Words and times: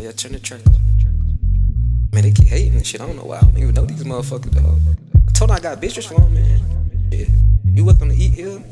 Yeah, 0.00 0.12
turn 0.12 0.32
the 0.32 0.38
track. 0.40 0.64
Man, 2.14 2.22
they 2.22 2.32
keep 2.32 2.48
hating 2.48 2.72
and 2.72 2.86
shit. 2.86 3.02
I 3.02 3.06
don't 3.06 3.16
know 3.16 3.24
why. 3.24 3.36
I 3.36 3.40
don't 3.40 3.58
even 3.58 3.74
know 3.74 3.84
these 3.84 4.02
motherfuckers, 4.02 4.50
dog. 4.56 4.80
I 5.28 5.32
told 5.32 5.50
them 5.50 5.56
I 5.56 5.60
got 5.60 5.76
bitches 5.76 6.08
for 6.08 6.18
them, 6.18 6.32
man. 6.32 6.58
Yeah. 7.12 7.26
You 7.64 7.84
welcome 7.84 8.08
to 8.08 8.16
eat 8.16 8.32
here. 8.32 8.64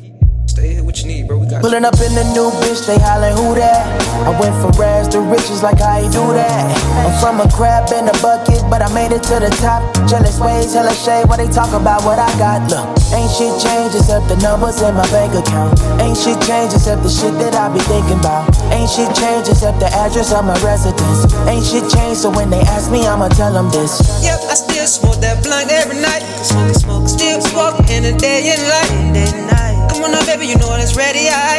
Stay 0.47 0.73
here, 0.73 0.83
what 0.83 0.99
you 0.99 1.07
need, 1.07 1.29
bro. 1.29 1.37
We 1.37 1.47
got 1.47 1.61
Pulling 1.61 1.85
up 1.85 2.01
in 2.01 2.17
the 2.17 2.25
new 2.33 2.49
bitch, 2.65 2.87
they 2.89 2.99
hollering 2.99 3.37
who 3.37 3.55
that? 3.61 3.85
I 4.25 4.33
went 4.41 4.57
from 4.57 4.73
rags 4.81 5.07
to 5.09 5.21
riches, 5.21 5.63
like 5.63 5.79
how 5.79 6.01
you 6.01 6.09
do 6.09 6.33
that? 6.33 6.65
I'm 7.05 7.13
from 7.21 7.45
a 7.45 7.49
crab 7.53 7.93
in 7.93 8.09
a 8.09 8.17
bucket, 8.25 8.58
but 8.69 8.85
I 8.85 8.89
made 8.93 9.13
it 9.13 9.25
to 9.33 9.41
the 9.41 9.51
top. 9.61 9.83
Jealous 10.09 10.39
ways, 10.39 10.73
hella 10.73 10.95
shade, 10.95 11.27
what 11.29 11.41
they 11.41 11.49
talk 11.49 11.73
about 11.73 12.05
what 12.05 12.19
I 12.21 12.29
got. 12.39 12.69
Look, 12.69 12.87
ain't 13.17 13.33
shit 13.33 13.57
changed 13.61 13.97
except 13.97 14.29
the 14.29 14.37
numbers 14.45 14.81
in 14.85 14.95
my 14.95 15.09
bank 15.11 15.33
account. 15.35 15.81
Ain't 16.01 16.17
shit 16.17 16.39
changed 16.45 16.77
except 16.77 17.03
the 17.03 17.11
shit 17.11 17.33
that 17.41 17.57
I 17.57 17.73
be 17.73 17.81
thinking 17.89 18.21
about. 18.21 18.53
Ain't 18.71 18.89
shit 18.93 19.09
changed 19.17 19.49
except 19.49 19.81
the 19.81 19.89
address 19.89 20.31
of 20.31 20.45
my 20.45 20.57
residence. 20.61 21.25
Ain't 21.49 21.65
shit 21.65 21.89
changed, 21.89 22.21
so 22.21 22.29
when 22.31 22.53
they 22.53 22.61
ask 22.69 22.93
me, 22.93 23.09
I'ma 23.09 23.33
tell 23.33 23.53
them 23.53 23.73
this. 23.73 23.99
Yep, 24.21 24.53
I 24.53 24.55
still 24.55 24.87
smoke 24.87 25.19
that 25.25 25.41
blunt 25.43 25.73
every 25.73 25.97
night. 25.97 26.21
Smoke, 26.45 26.77
smoke, 26.77 27.09
still 27.09 27.41
smoke 27.41 27.81
in 27.89 28.05
the 28.05 28.13
day 28.21 28.53
and 28.53 28.63
night. 28.69 29.89
Come 29.89 30.05
on 30.05 30.13
now, 30.13 30.25
baby, 30.29 30.47
you 30.47 30.57
know 30.61 30.69
it's 30.77 30.95
ready, 30.95 31.33
I. 31.33 31.57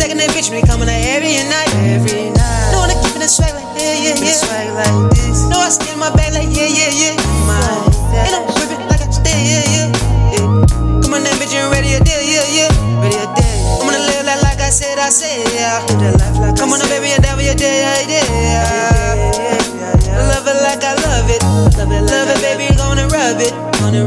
Taking 0.00 0.16
that 0.16 0.32
bitch, 0.32 0.48
me 0.48 0.64
coming 0.64 0.88
out 0.88 1.04
every 1.12 1.19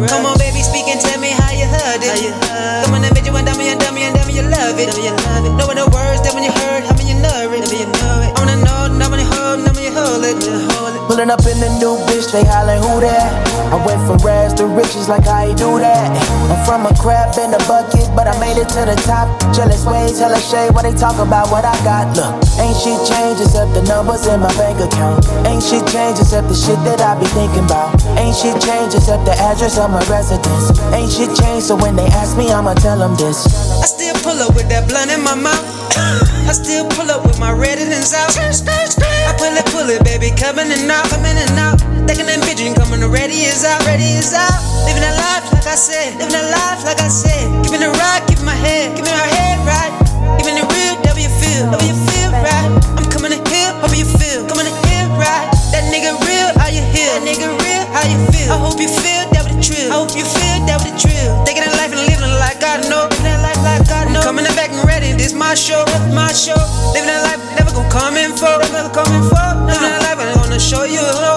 it. 0.02 0.10
Come 0.10 0.26
on, 0.26 0.38
baby, 0.42 0.66
speak 0.66 0.90
and 0.90 1.00
tell 1.00 1.20
me 1.20 1.30
how 1.30 1.52
you 1.54 1.70
heard 1.70 2.02
it. 2.02 2.34
Come 2.86 2.96
on, 2.98 3.02
that 3.06 3.14
bitch, 3.14 3.26
you 3.26 3.34
went 3.34 3.46
down 3.46 3.58
me 3.58 3.70
and 3.70 3.80
down 3.80 3.94
me 3.94 4.04
and 4.10 4.16
down 4.16 4.26
me, 4.26 4.34
you 4.34 4.46
love 4.46 4.80
it. 4.80 4.90
Knowing 5.58 5.78
the 5.78 5.86
words 5.94 6.13
up 11.34 11.50
in 11.50 11.58
the 11.58 11.72
new 11.82 11.98
bitch, 12.06 12.30
they 12.30 12.46
hollering 12.46 12.78
who 12.86 13.02
that? 13.02 13.34
I 13.74 13.78
went 13.82 13.98
from 14.06 14.22
rags 14.22 14.54
to 14.62 14.70
riches, 14.70 15.10
like 15.10 15.26
how 15.26 15.50
you 15.50 15.58
do 15.58 15.82
that? 15.82 16.14
I'm 16.54 16.62
from 16.62 16.86
a 16.86 16.94
crab 16.94 17.34
in 17.42 17.50
a 17.50 17.62
bucket, 17.66 18.06
but 18.14 18.30
I 18.30 18.38
made 18.38 18.62
it 18.62 18.70
to 18.78 18.86
the 18.86 18.94
top. 19.02 19.34
Jealous 19.50 19.82
ways, 19.82 20.22
hella 20.22 20.38
shade, 20.38 20.70
what 20.78 20.86
they 20.86 20.94
talk 20.94 21.18
about 21.18 21.50
what 21.50 21.66
I 21.66 21.74
got. 21.82 22.14
Look, 22.14 22.38
ain't 22.62 22.78
shit 22.78 23.02
changed 23.10 23.42
except 23.42 23.74
the 23.74 23.82
numbers 23.90 24.30
in 24.30 24.46
my 24.46 24.54
bank 24.62 24.78
account. 24.78 25.26
Ain't 25.50 25.66
shit 25.66 25.82
changed 25.90 26.22
except 26.22 26.54
the 26.54 26.58
shit 26.58 26.78
that 26.86 27.02
I 27.02 27.18
be 27.18 27.26
thinking 27.34 27.66
about. 27.66 27.98
Ain't 28.22 28.38
shit 28.38 28.54
changed 28.62 28.94
except 28.94 29.26
the 29.26 29.34
address 29.34 29.82
of 29.82 29.90
my 29.90 30.06
residence. 30.06 30.70
Ain't 30.94 31.10
shit 31.10 31.34
changed, 31.34 31.66
so 31.66 31.74
when 31.74 31.98
they 31.98 32.06
ask 32.14 32.38
me, 32.38 32.54
I'ma 32.54 32.78
tell 32.78 33.02
them 33.02 33.18
this. 33.18 33.50
I 33.82 33.90
still 33.90 34.14
pull 34.22 34.38
up 34.38 34.54
with 34.54 34.70
that 34.70 34.86
blunt 34.86 35.10
in 35.10 35.26
my 35.26 35.34
mouth. 35.34 35.66
I 36.46 36.54
still 36.54 36.86
pull 36.94 37.10
up 37.10 37.26
with 37.26 37.42
my 37.42 37.50
residence 37.50 38.14
out. 38.14 38.30
I 38.38 39.33
pull 39.84 39.92
it, 39.92 40.04
baby, 40.04 40.32
coming 40.40 40.72
and 40.72 40.88
out, 40.88 41.04
coming 41.12 41.36
and 41.36 41.60
out. 41.60 41.78
Taking 42.08 42.28
that 42.28 42.40
bitch 42.48 42.64
and 42.64 42.76
coming, 42.76 43.04
ready 43.12 43.44
is 43.44 43.64
out, 43.68 43.84
ready 43.84 44.16
is 44.16 44.32
out. 44.32 44.60
Living 44.88 45.04
that 45.04 45.16
life 45.20 45.44
like 45.52 45.68
I 45.68 45.76
said, 45.76 46.16
living 46.16 46.32
that 46.32 46.48
life 46.56 46.88
like 46.88 47.00
I 47.04 47.12
said. 47.12 47.44
Keeping 47.64 47.84
it 47.84 47.92
right, 47.92 48.24
keeping 48.28 48.48
my 48.48 48.56
head, 48.56 48.96
keeping 48.96 49.12
my 49.12 49.28
head 49.28 49.60
right. 49.68 49.92
Keeping 50.40 50.56
it 50.56 50.68
real, 50.72 50.96
you 51.20 51.32
feel, 51.40 51.68
you 51.84 51.96
feel 52.12 52.32
right. 52.32 52.68
I'm 53.00 53.08
coming 53.12 53.32
to 53.32 53.40
here, 53.52 53.72
hope 53.80 53.96
you 53.96 54.04
feel, 54.04 54.44
coming 54.48 54.68
to 54.68 54.76
here 54.88 55.08
right. 55.16 55.48
That 55.72 55.88
nigga 55.92 56.16
real, 56.28 56.52
how 56.60 56.68
you 56.68 56.84
heal? 56.92 57.16
That 57.16 57.24
nigga 57.24 57.48
real, 57.48 57.84
how 57.96 58.04
you 58.08 58.20
feel? 58.32 58.52
I 58.52 58.60
hope 58.60 58.80
you 58.80 58.92
feel 58.92 59.24
that 59.36 59.48
with 59.48 59.56
the 59.56 59.64
trill. 59.64 59.88
I 59.88 60.04
hope 60.04 60.12
you 60.16 60.28
feel 60.28 60.60
that 60.68 60.84
with 60.84 60.92
the 60.92 61.00
trill. 61.00 61.32
Taking 61.48 61.64
that 61.64 61.76
life 61.80 61.96
and 61.96 62.04
living 62.04 62.36
like 62.44 62.60
I 62.60 62.84
know. 62.92 63.08
Living 63.08 63.32
that 63.32 63.40
life 63.40 63.62
like 63.64 63.88
I 63.88 64.12
know. 64.12 64.20
I'm 64.20 64.28
coming 64.28 64.48
back 64.56 64.76
and 64.76 64.84
ready. 64.84 65.16
This 65.16 65.32
my 65.32 65.56
show, 65.56 65.84
my 66.12 66.32
show. 66.36 66.60
Living 66.92 67.08
that 67.08 67.24
life, 67.24 67.42
in 68.18 68.36
for. 68.36 68.58
Coming 68.92 69.24
for. 69.30 69.50
Living 69.70 70.00
life, 70.02 70.18
I'm 70.18 70.34
gonna 70.42 70.60
show 70.60 70.84
you 70.84 71.33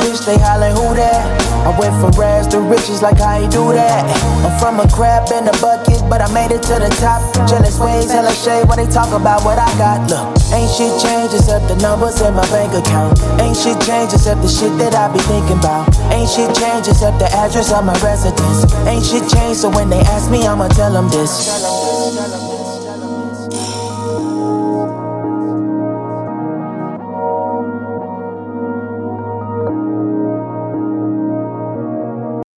bitch, 0.00 0.24
they 0.24 0.38
hollering 0.38 0.76
who 0.76 0.94
that? 0.96 1.24
I 1.66 1.74
went 1.74 1.94
from 1.98 2.14
rags 2.14 2.46
to 2.54 2.60
riches, 2.60 3.02
like 3.02 3.18
how 3.18 3.38
you 3.42 3.50
do 3.50 3.72
that? 3.74 4.06
I'm 4.46 4.54
from 4.62 4.78
a 4.78 4.86
crab 4.88 5.26
in 5.34 5.48
a 5.48 5.56
bucket, 5.58 5.98
but 6.08 6.22
I 6.22 6.30
made 6.32 6.54
it 6.54 6.62
to 6.70 6.78
the 6.78 6.90
top. 7.02 7.20
Jealous 7.50 7.78
ways, 7.80 8.10
hella 8.10 8.32
shade, 8.32 8.68
what 8.68 8.76
they 8.76 8.86
talk 8.86 9.10
about 9.10 9.42
what 9.42 9.58
I 9.58 9.66
got. 9.74 10.06
Look, 10.06 10.24
ain't 10.54 10.70
shit 10.70 10.94
changed 11.02 11.34
except 11.34 11.66
the 11.66 11.76
numbers 11.82 12.20
in 12.22 12.34
my 12.34 12.46
bank 12.54 12.70
account. 12.72 13.18
Ain't 13.42 13.56
shit 13.58 13.78
changed 13.82 14.14
except 14.14 14.42
the 14.42 14.48
shit 14.48 14.72
that 14.78 14.94
I 14.94 15.10
be 15.10 15.18
thinking 15.26 15.58
about. 15.58 15.90
Ain't 16.14 16.30
shit 16.30 16.54
changed 16.54 16.88
except 16.88 17.18
the 17.18 17.28
address 17.34 17.72
of 17.74 17.84
my 17.84 17.96
residence. 17.98 18.62
Ain't 18.86 19.04
shit 19.04 19.26
changed, 19.26 19.60
so 19.60 19.68
when 19.70 19.90
they 19.90 20.00
ask 20.14 20.30
me, 20.30 20.46
I'ma 20.46 20.68
tell 20.68 20.92
them 20.92 21.10
this. 21.10 22.65